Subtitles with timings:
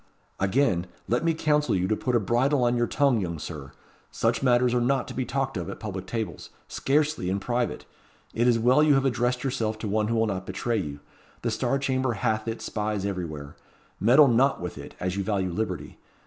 [0.39, 3.71] "Again, let me counsel you to put a bridle on your tongue, young Sir.
[4.09, 7.85] Such matters are not to be talked of at public tables scarcely in private.
[8.33, 11.01] It is well you have addressed yourself to one who will not betray you.
[11.43, 13.55] The Star Chamber hath its spies everywhere.
[13.99, 15.99] Meddle not with it, as you value liberty.